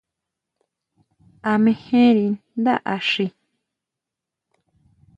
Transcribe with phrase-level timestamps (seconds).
[1.51, 2.27] ¿A mejenri
[2.59, 3.27] ndá axi?